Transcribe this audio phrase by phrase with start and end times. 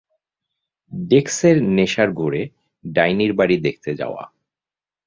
[0.91, 2.41] ডেক্সের নেশার ঘোরে
[2.85, 4.23] ডাইনির বাড়ি দেখতে যাওয়া।